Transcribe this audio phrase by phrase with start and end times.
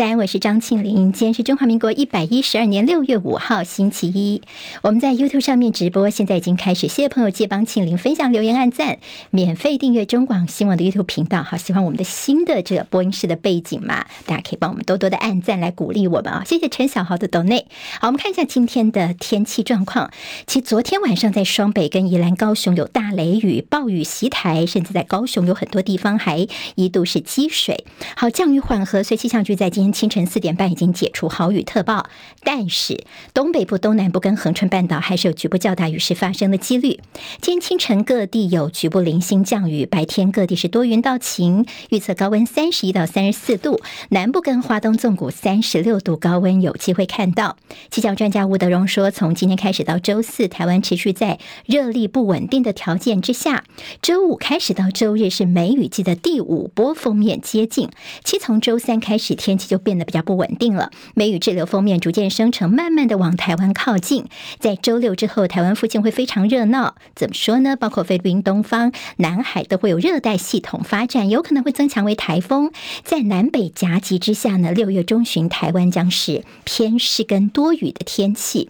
[0.00, 1.12] 三，我是张庆玲。
[1.12, 4.40] 今天是中华民国一百一十二年六月五号，星期一。
[4.80, 6.88] 我们在 YouTube 上面直播，现在已经开始。
[6.88, 8.96] 谢谢朋友借帮庆玲分享、留言、按赞，
[9.28, 11.42] 免费订阅中广新闻的 YouTube 频道。
[11.42, 14.06] 好，喜欢我们的新的这个播音室的背景嘛？
[14.24, 16.44] 大家可以帮我们多多的按赞来鼓励我们啊！
[16.46, 17.66] 谢谢陈小豪的 Donate。
[18.00, 20.10] 好，我们看一下今天的天气状况。
[20.46, 27.84] 其实昨天晚上在双北跟宜兰、高雄有大雷雨、暴雨袭台，甚至在高雄有很多地方还一度是积水。
[28.16, 32.08] 好，降雨缓和，所以气象局在今天清晨四点半已经解除豪雨特报，
[32.42, 33.04] 但是
[33.34, 37.00] 东北部、东南部跟恒春半岛还是有局部较大雨势发生的几率。
[37.40, 47.56] 今天清晨各地有局部零星降雨，白天各地是多云到晴，预测高温三十一到三十四度，南部跟花东纵谷三十六度高温有机会看到。
[47.90, 53.64] 气象专家吴德荣说，从今天开始到周四，台湾持续在热力不稳定的条件之下，
[54.02, 57.90] 周五开始到周日是梅雨季的第五波锋面接近。
[58.24, 60.90] 其从周三开始，天气就变得比较不稳定了。
[61.14, 64.26] 梅雨滞留锋面逐渐生成，慢慢的往台湾靠近。
[64.58, 66.94] 在周六之后，台湾附近会非常热闹。
[67.16, 67.74] 怎么说呢？
[67.74, 72.70] 包括菲律宾东方、南海都会有热带系统发展，有可能会增强为台风。
[73.02, 78.68] 在南北夹击之下呢，六月中旬台湾将是偏湿跟多雨的天气。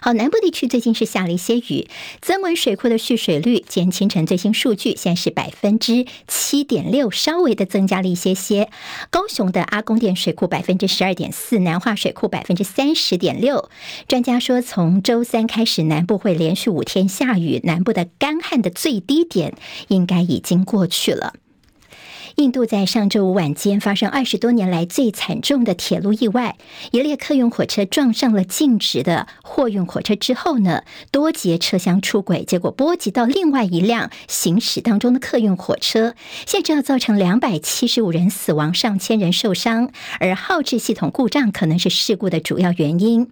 [0.00, 1.88] 好，南部地区最近是下了一些雨，
[2.20, 8.70] 增文水库的蓄水率，今天清晨最新数据现在是百分之七点六，稍微的增加了一些些。
[9.10, 13.68] 高雄的阿公店水库百分之十二点四，南化水库百分之三十点六。
[14.06, 19.54] 专家说，从周三开始，南部会连续五天下雨，南部的干旱的最低点
[19.88, 21.34] 应该已经过去了。
[22.36, 26.56] 印度在上周五晚间发生二十多年来最惨重的铁路意外，
[26.90, 43.30] 一列客运火车撞上了静止的货运火车之后呢，多节车厢出轨，结果波及到另外一辆行驶当中的客运火车，现在要造成两百七十五人死亡，上千人受伤，而号志系统故障可能是事故的主要原因。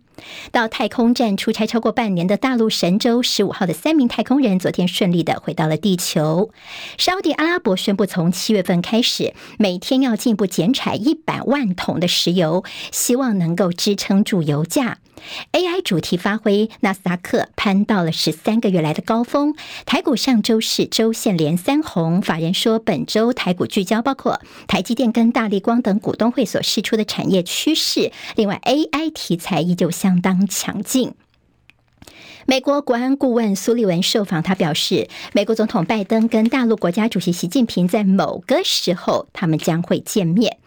[0.50, 6.50] 到太空站出差超过半年的大陆神舟十五号的三名太空人，昨天顺利的回到了地球。
[6.98, 14.98] 沙乌地阿拉伯宣布，从七月份开始，每天要进一步减产一百万桶的石油，希望能够支撑住油价。
[15.52, 19.54] AI 主题发挥，纳斯达克攀到了十三个月来的高峰。
[19.86, 31.14] 台股上周是周线连三红，法人说本周台股聚焦包括台积电跟大力光等股东会所释出的产业趋势，另外 AI 题材依旧相当强劲。
[32.46, 40.58] 美国国安顾问苏利文受访，他表示，美国总统拜登跟大陆国家主席习近平在某个时候他们将会见面。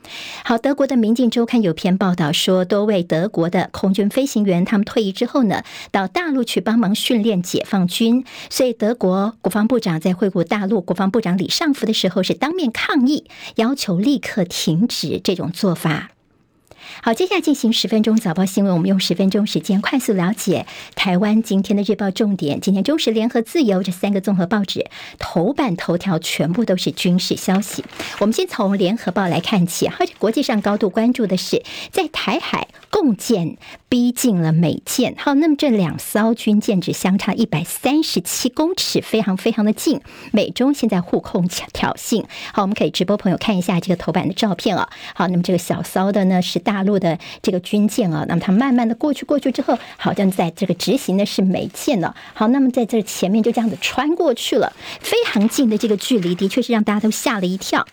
[0.44, 13.26] 好，德国的《明镜周刊》有篇报道说，多位德国的空军飞行员他们退役之后呢，到大陆去帮忙训练解放军，所以德国国防部长在会晤大陆国防部长李尚福的时候，是当面抗议，
[13.56, 16.12] 要求立刻停止这种做法。
[17.02, 18.74] 好，接下来进行十分钟早报新闻。
[18.74, 20.66] 我们用十分钟时间快速了解
[20.96, 22.62] 台湾今天的日报重点。
[22.62, 24.86] 今天中时、联合、自由这三个综合报纸
[25.18, 27.84] 头版头条全部都是军事消息。
[28.20, 33.58] 我们先从联合报来看起，而且国际上高度关注的是在台海共舰
[33.90, 35.16] 逼近了美舰。
[35.18, 40.00] 好，那么这两艘军舰只相差一百三十七公尺，非常非常的近。
[40.32, 42.24] 美中现在互控挑衅。
[42.54, 44.90] 好，我们可以直播朋友看一下这个头版的照片啊。
[45.14, 46.75] 好，那么这个小艘的呢是大。
[46.76, 52.14] 大陆的这个军舰啊，那么它慢慢的过去，过去之后，好像在这个执行的是美舰了。
[52.34, 57.88] 好，那么在这前面就这样子穿过去了，非常近的这个距离，的确是让大家都吓了一跳。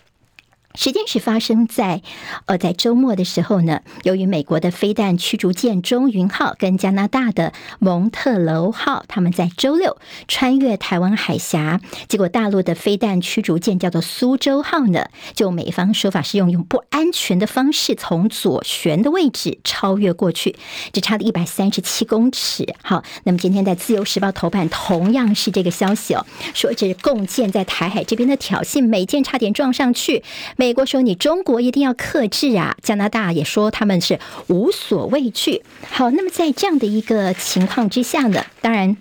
[0.75, 2.01] 时间是发生在，
[2.45, 3.81] 呃，在周末的时候呢。
[4.03, 9.97] 由于美国的飞弹驱逐舰中云号跟加拿大的蒙特楼号，他们在周六
[10.27, 20.55] 穿越台湾海峡，结果大陆的飞弹驱逐舰叫做苏州号呢，就美方说法是用用不安全的方式从左旋的位置超越过去，
[20.91, 22.75] 只差了一百三十七公尺。
[22.81, 30.23] 好，那么今天在自由时报头版同样是这个消息哦，说这是共建在台海这边的挑衅，美舰差点撞上去。
[30.63, 34.17] 美国说：“你中国一定要克制啊！”加拿大也说他们是
[34.47, 35.61] 无所畏惧。
[35.89, 38.95] 好，那么在这样的一个情况之下呢，当然。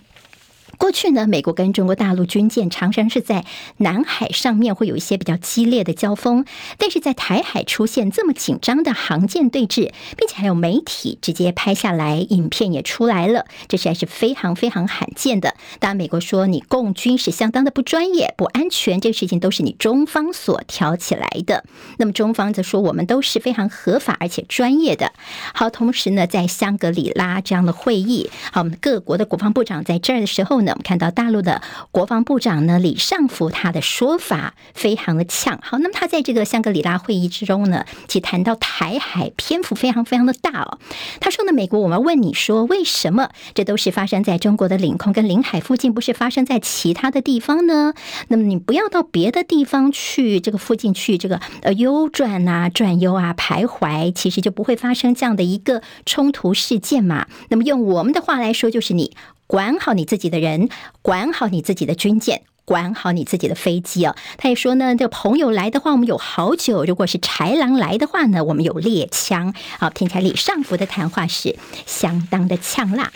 [0.83, 3.45] 过去呢，美国跟中国大陆军舰常常是在
[3.77, 6.45] 南海上面会有一些比较激烈的交锋，
[6.77, 15.55] 但是在台海出现这么紧张的航舰对峙，并且还有媒体直接拍下来，影片也出来了，这实在是非常非常罕见的。
[15.79, 21.63] 当然，美国说你共军是相当的不专业、不安全，这个事情都是你中方所挑起来的。
[21.99, 25.13] 那么中方则说我们都是非常合法而且专业的。
[25.55, 30.72] 好，同时呢，在香格里拉这样的会议，好，我们各国的国防部长在这儿的时候呢。
[30.73, 35.59] 我们看到大陆的国防部长呢李尚福，他的说法非常的呛。
[35.63, 40.79] 好，那么他在这个香格里拉会议之中呢，其谈到台海篇幅非常非常的大哦。
[41.21, 47.93] 他说呢，美国，我们问你说，为什么这都是发生在中国的领空跟领海附近，不是发生在其他的地方呢？
[48.29, 57.27] 那么你不要到别的地方去，这个附近去这个呃悠转啊、转悠啊、徘徊，其实就不会发生这样的一个冲突事件嘛。
[57.51, 59.13] 那么用我们的话来说，就是你
[59.53, 60.71] 管好你自己的人，
[61.03, 64.17] 管好你自己的军舰，管好你自己的飞机哦。
[64.39, 69.53] 他也说呢，这朋友来的话，我们有好酒；如果是豺狼来的话呢，我们有猎枪。
[69.79, 73.13] 好，听起来李尚福的谈话是相当的呛辣。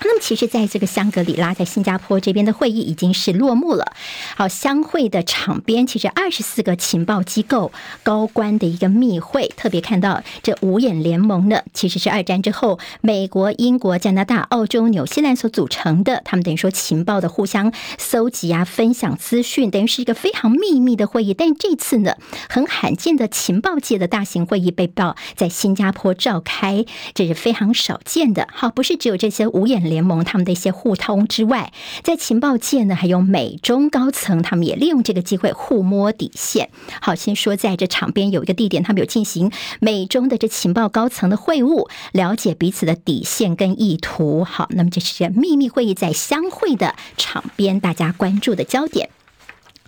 [0.00, 3.92] 那么，其实，在这个香格里拉，在新加坡这边的会议已经是落幕了。
[4.36, 7.72] 好，相会的场边，其实二十四个情报机构
[8.02, 16.22] 高官的一个密会，特别看到这五眼联盟呢，其实是二战之后美国、英国、加拿大、澳洲、纽西兰所组成的。
[16.24, 21.34] 他们等于说情报的互相搜集啊，分享资讯，等于是一个非常秘密的会议。
[21.34, 22.14] 但这次呢，
[22.48, 26.84] 很罕见的情报界的大型会议被曝在新加坡召开，
[27.14, 28.46] 这是非常少见的。
[28.52, 29.87] 好，不是只有这些五眼。
[29.88, 31.72] 联盟他们的一些互通之外，
[32.04, 36.70] 在情报界呢，还有美中高层，他们也利用这个机会互摸底线。
[37.00, 39.50] 好，先说在这场边有一个地点，他们有进行
[39.80, 44.44] 美中的这情报高层的会晤，了解彼此的底线跟意图。
[44.44, 49.10] 好，那么这是秘密会议在相会的场边，大家关注的焦点。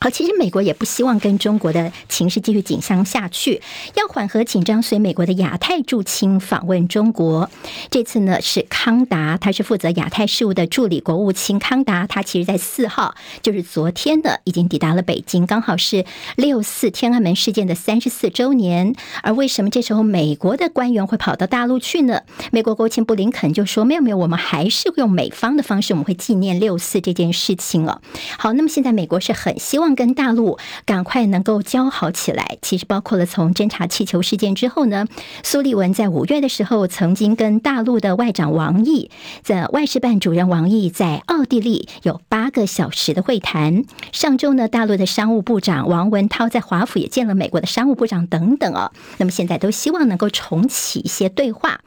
[0.03, 3.61] 好，其实美国也不希望跟中国的情势继续紧张下去，
[3.95, 7.51] 要缓和紧张，所以美国的亚太驻青访问中国。
[7.91, 16.07] 这次呢是康达，他是负责亚太事务的助理国务卿康达，他其实在四号，就是昨天的，已经抵达了北京，刚好是
[16.37, 18.95] 六四天安门事件的三十四周年。
[19.23, 22.23] 而为什么这时候美国的官员会跑到大陆去呢？
[22.53, 28.01] 美国国务卿布林肯就说：“没有没有，我们还是用美方的方式，我们会纪念六四这件事情哦。”
[28.39, 35.07] 好，那么现在美国是很希望跟大陆赶快能够交好起来，其实包括了从侦察气球事件之后呢，
[35.43, 39.11] 苏利文在五月的时候曾经跟大陆的外长王毅，
[39.43, 43.85] 在外事办主任王毅在奥地利有八个小时的会谈。
[44.13, 48.93] 上周呢，大陆的商务部长王文涛在华府也见了美国的商务部长等等哦。
[49.19, 51.81] 那么现在都希望能够重启一些对话。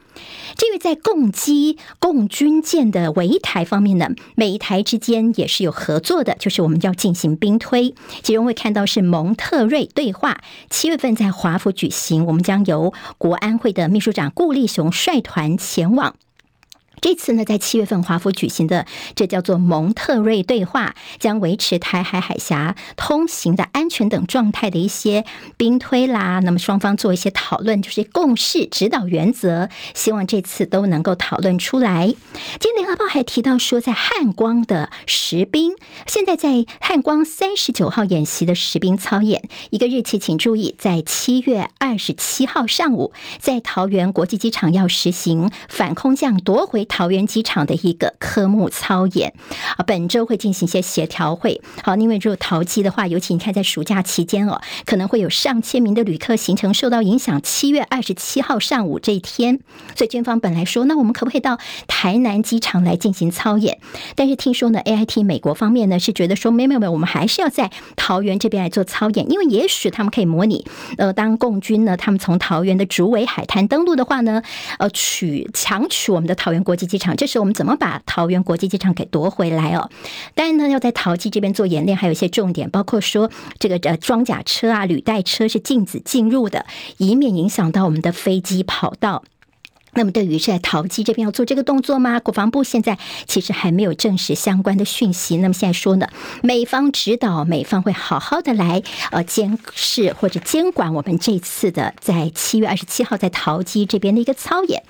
[0.56, 7.94] 至于在共机、共军舰的围台方面呢，每一台之间也是有合作的，就是我们要进行兵推。
[8.22, 10.40] 其中会看到是蒙特瑞对话，
[10.70, 16.14] 七月份在华府举行，我们将由国安会的秘书长顾立雄率团前往。
[17.04, 25.26] 这次呢，在七月份华府举行的，这叫做蒙特瑞对话，将维持台海海峡通行的安全等状态的一些
[25.58, 26.40] 兵推啦。
[26.42, 32.06] 那么双方做一些讨论，就是共识指导原则，希望这次都能够讨论出来。
[32.58, 35.74] 今天联合报还提到说，在汉光的实兵，
[36.06, 46.88] 现在在汉光三十九号演习的实兵操演，一个日期请注意，在七月二十七号上午，在桃园国际机场要实行反空降夺回。
[46.94, 49.34] 桃园机场的一个科目操演
[49.76, 51.60] 啊，本周会进行一些协调会。
[51.82, 57.42] 好，因为如果桃机的话，尤其你看在暑假期间哦，可能会有上千名的旅客行程受到影响。
[57.42, 59.58] 七月二十七号上午这一天，
[59.96, 61.58] 所以军方本来说，那我们可不可以到
[61.88, 63.80] 台南机场来进行操演？
[64.14, 70.64] 但是听说呢，AIT 美国方面呢是觉得说，没有没有没有，我们还是要在桃园这边来做操演，因为也许他们可以模拟，
[70.96, 74.40] 呃，当共军呢他们从桃园的竹围海滩登陆的话呢，
[74.78, 76.84] 呃，取强取我们的桃园国国际。
[76.94, 79.90] 机场，这时我们怎么把桃园国际机场给夺回来哦？
[80.34, 86.66] 当然呢，要在桃机这边做演练，还有一些重点，包括说这个呃装甲车啊、履带车是禁止进入的，
[86.98, 89.24] 以免影响到我们的飞机跑道。
[89.94, 92.18] 那么，对于在桃机这边要做这个动作吗？
[92.18, 95.36] 国防部现在其实还没有证实相关的讯息。
[95.36, 96.08] 那么现在说呢，
[96.42, 98.82] 美方指导，美方会好好的来
[99.12, 104.82] 呃监视或者监管我们这次的在七月二十七号在桃机这边的一个操演。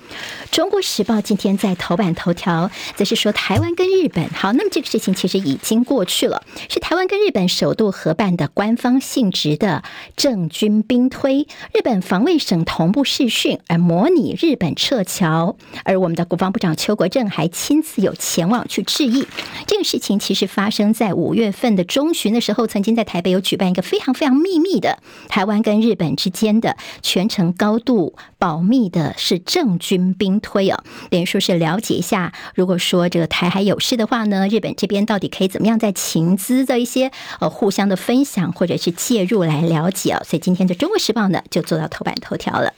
[0.49, 9.83] 中国时报今天在头版头条则是说台湾跟日本，好，那么这个事情其实已经过去了，是台湾跟日本首度合办的官方性质的
[10.15, 14.94] 政军兵推，日本防卫省同步试训而模拟日本撤。
[14.95, 19.27] 撤侨，而我们的国防部长邱国正还亲自有前往去致意。
[19.67, 37.11] 这个事情其实发生在五月份的中旬的时候，曾经在台北有举办一个非常非常秘密的台湾跟日本之间的全程高度保密的，是政军兵推哦，等于说是了解一下，如果说这个台海有事的话呢，日本这边到底可以怎么样在情资的一些
[37.41, 40.21] 呃互相的分享或者是介入来了解哦。
[40.23, 42.71] 所以今天的《中国时报》呢就做到头版头条了。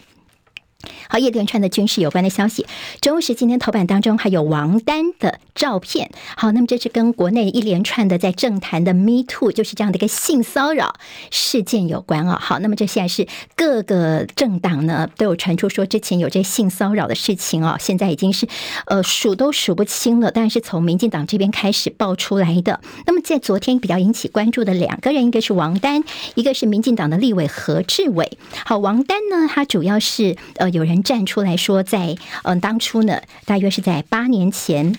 [1.09, 2.65] 好，一连串的军事有关的消息。
[3.01, 6.11] 中时今天头版当中还有王丹的照片。
[6.35, 10.95] 好，那么这是跟国内一连串的在政坛的 Me Too，就是这样的一个性骚扰
[11.31, 12.37] 事件有关啊。
[12.39, 18.47] 好，那么这现在是各个政党呢都有传出说之前有这性骚扰的事情哦，现在已经是
[18.85, 20.31] 呃数都数不清了。
[20.31, 22.79] 但是从民进党这边开始爆出来的。
[23.05, 26.03] 那么在昨天比较引起关注的两个人，一个是王丹，
[26.35, 28.37] 一个是民进党的立委何志伟。
[28.65, 34.97] 好，王丹呢，他主要是呃有人站出来说在，嗯当初呢，大约是在八年前。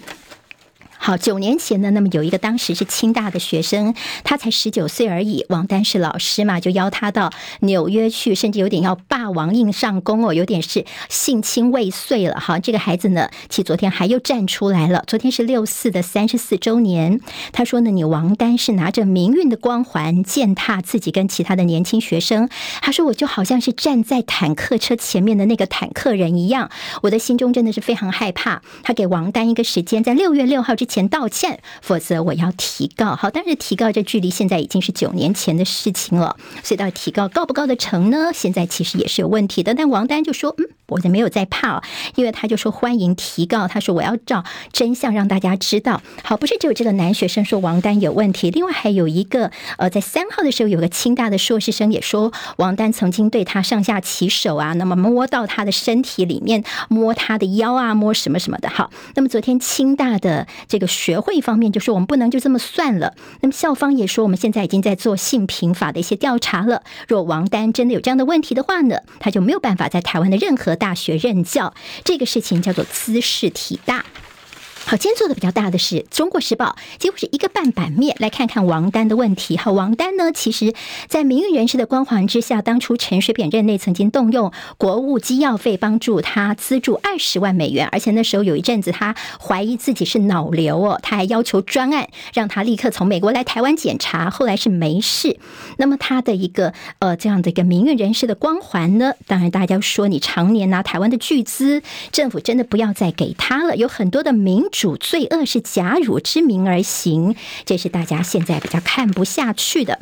[1.01, 5.47] 好，九年前呢，那么有一个当时是清大的学生，他才十九岁而已。
[5.49, 12.39] 王丹是老师嘛，就邀他到纽约去，甚至有点要霸王硬上弓哦，有点是性侵未遂了。
[12.39, 15.05] 好，这个孩子呢，其实昨天还又站出来了。
[15.07, 17.21] 昨天是六四的三十四周年，
[17.53, 22.49] 他说呢，你王丹是拿着民运的光环践踏自己跟其他的年轻学生。
[22.83, 26.71] 他说，我就好像是站在坦克车前面的那个坦克人一样，
[27.03, 28.63] 我的心中真的是非常害怕。
[28.83, 33.15] 他给王丹一个时间，在六月六号之前道歉，否则我要提告。
[33.15, 38.31] 好，但是提告这距离现在已经是九年前的事情了，所以到底提告告不告得成呢？
[38.33, 39.75] 现在其实也是有问题的。
[39.75, 41.83] 但王丹就说：“嗯，我就没有在怕，
[42.17, 43.69] 因为他就说欢迎提告。
[43.69, 44.43] 他说我要照
[44.73, 46.01] 真相让大家知道。
[46.25, 58.71] 好，不是只有这个男学生说王丹有问题，另外还有一个呃，在三号的时候有个清大的硕士生也说王丹曾经对他上下其手啊，那么摸到他的身体里面，摸他的腰啊，摸什么什么的。
[58.71, 60.78] 好，那么昨天清大的这。
[60.79, 63.17] 这个学会方面就说我们不能就这么算了。
[63.41, 66.85] 那么校方也说我们现在已经在做性平法的一些调查了。
[67.09, 71.75] 若王丹真的有这样的问题的话呢，他就没有办法在台湾的任何大学任教。
[72.05, 74.05] 这个事情叫做兹事体大。
[74.89, 79.59] 好，今天做的比较大的是《中国时报》，几乎是一个半版面，来看看王丹的问题。
[79.59, 80.73] 好，王丹呢，其实，
[81.09, 95.37] 在民运人士的光环之下，当初陈水扁任内曾经动用国务机要费帮助他资助二十万美元，而且那时候有一阵子他怀疑自己是脑瘤哦，他还要求专案让他立刻从美国来台湾检查，后来是没事。
[95.77, 104.97] 那么他的一个呃这样的一个民运人士的光环呢，当然大家说你常年拿台湾的巨资，政府真的不要再给他了，有很多的民主主。
[104.97, 110.01] 罪恶是假汝之名而行，这是大家现在比较看不下去的。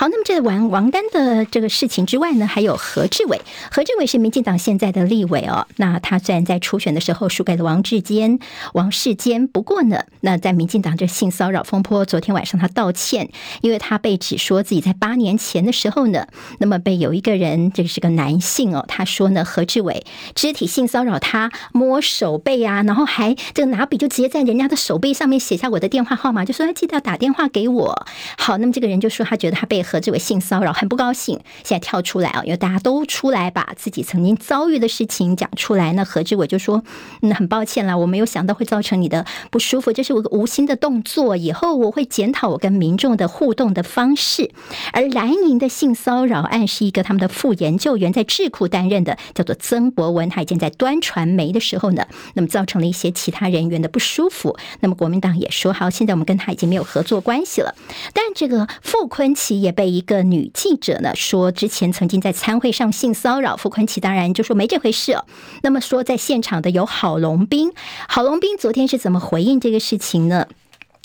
[0.00, 3.42] 好，那么这王王丹的这个事情之外呢，还有何志伟。
[3.70, 5.66] 何志伟是民进党现在的立委哦。
[5.76, 8.38] 那他虽然在初选的时候输给了王志坚、
[8.72, 13.28] 王世坚，不过呢，那在民进党这性骚扰风波，昨天晚上他道歉，
[13.60, 16.26] 因为他被指说自己在八年前的时候呢，
[16.60, 28.06] 那么被有一个人，这个是个男性哦，他说呢，何志伟肢体性骚扰他，摸手背啊，然后还这个拿笔就直接在人家的手背上面写下我的电话号码，就说他记得要打电话给我。
[28.38, 29.84] 好，那么这个人就说他觉得他被。
[29.90, 35.92] 何志伟性骚扰很不高兴，现在跳出来啊，因为大家都出来把自己曾经遭遇的事情讲出来。
[35.94, 36.84] 那何志伟就说
[37.22, 44.52] ：“嗯，很抱歉啦，我没有想到会造成你的不舒服，这是我个无心的动作，以后我会检讨我跟民众的互动的方式。”
[44.94, 54.56] 而蓝营的性骚扰案是一个他们的副研究员在智库担任的，叫做曾博文，他已经在端传媒的时候呢，那么造成了一些其他人员的不舒服。
[54.78, 57.74] 那么国民党也说：“好，现在我们跟他已经没有合作关系了。”
[58.14, 59.69] 但这个傅昆奇也。
[59.72, 65.24] 被一个女记者呢说，之前曾经在餐会上性骚扰傅昆萁，当然就说没这回事哦。
[65.62, 67.72] 那么说在现场的有郝龙斌，
[68.08, 70.46] 郝龙斌昨天是怎么回应这个事情呢？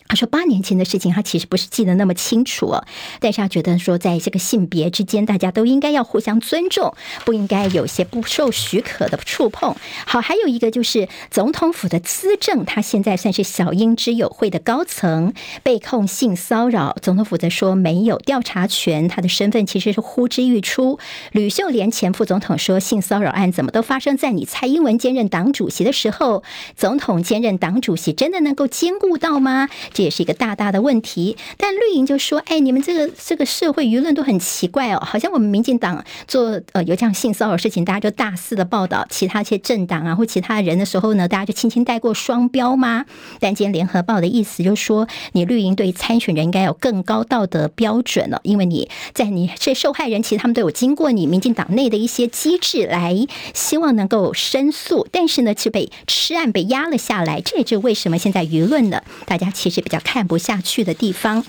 [0.07, 2.75] 他说：“八年前的事情，他其实不是记得那么清楚。
[3.19, 6.93] 但是他觉得说，在这个性别之间，大家都应该要互相尊重，
[7.25, 9.75] 不应该有些不受许可的触碰。
[10.05, 15.33] 好，还有一个就是总统府的资政，他现在算是小英之友会的高层，
[15.63, 16.95] 被控性骚扰。
[17.01, 20.99] 总统府则说没有调查权，他的身份其实是呼之欲出。
[21.31, 26.43] 吕秀莲前副总统说，性骚扰案怎么都发生在你蔡英文兼任党主席的时候？
[26.75, 43.05] 总统兼任党主席，真的能够兼顾到吗？”这也是一个大大的问题，但绿营就说：“哎，你们这个这个社会舆论都很奇怪哦，好像我们民进党做呃有这样性骚扰事情，大家就大肆的报道，其他一些政党啊或其他人的时候呢，大家就轻轻带过双标吗？
[43.39, 59.84] 但今天联合报的意思就是说，你绿营对参选人应该有更高道德标准了，因为你在你这受害人，其实他们都有经过你民进党内的一些机制来希望能够申诉，但是呢，却被吃案被压了下来，这也就为什么现在舆论呢，大家其实。
[59.85, 61.45] 比较看不下去的地方，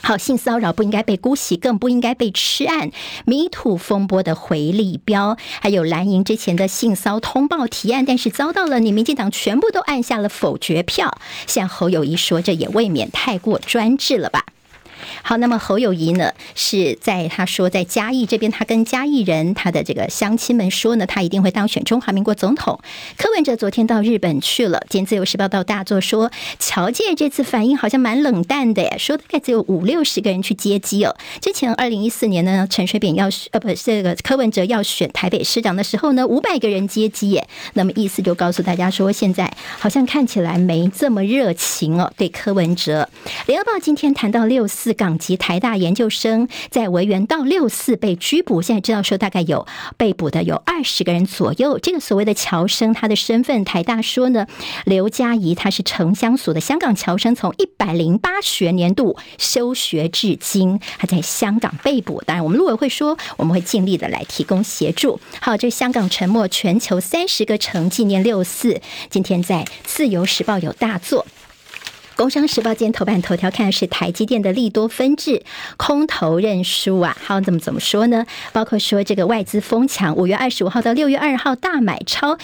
[0.00, 2.90] 好，性骚扰不应该被姑息，更不应该被吃案。
[3.26, 11.18] 迷途风波的回力标，还有蓝营之前的性骚通报提案，但是遭到了你民进党全部都按下了否决票。
[11.46, 14.46] 像侯友谊说，这也未免太过专制了吧？
[15.22, 22.80] 好，那么侯友谊呢，是在他说在嘉义这边，他跟嘉义人他的这个乡亲们说呢，他一定会当选中华民国总统。
[23.16, 31.14] 柯文哲昨天到日本去了，今天自由时报到大作说，侨界这次反应好像蛮冷淡的耶，说大概只有五六十个人去接机哦。
[31.40, 43.08] 之前二零一四年呢，陈水扁要呃不是这个柯文哲要选台北市长的时候呢，五百个人接机耶，那么意思就告诉大家说，现在好像看起来没这么热情哦，对柯文哲。
[43.46, 51.78] 联合报今天谈到六四港籍台大研究生在维园到六四被拘捕，现在知道说大概有被捕的有二十个人左右。
[51.78, 54.46] 这个所谓的侨生，他的身份台大说呢，
[54.84, 62.20] 刘佳怡他是城乡所的香港侨生，从一百零八学年度休学至今，他在香港被捕。
[62.26, 65.20] 当然，我们陆委会说我们会尽力的来提供协助。
[65.40, 71.24] 好，这香港沉没全球三十个城纪念六四，今天在自由时报有大作。
[72.18, 75.44] 工商时报今天头版头条看的是台积电的利多分致
[75.76, 78.26] 空头认输啊，好，怎么怎么说呢？
[78.52, 82.36] 包括说这个外资疯抢，五月二十五号到六月二号大买超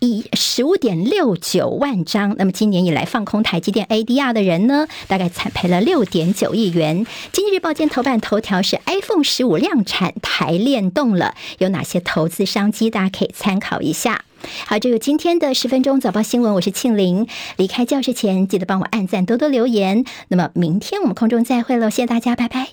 [0.00, 7.06] 以十五点六九万张，那么今年以来放空台积电 ADR 的人呢，大概惨赔了六点九亿元。
[7.32, 12.90] 经济日报今天头版头条是 iPhone 十五量产，台链动了，有哪些投资商机？
[12.90, 14.26] 大家可以参考一下。
[14.66, 17.26] 好，这个今天的十分钟早报新闻，我是庆玲。
[17.56, 20.04] 离开教室前，记得帮我按赞，多多留言。
[20.28, 22.68] 那么明天我们空中再会喽，谢谢大家，拜拜。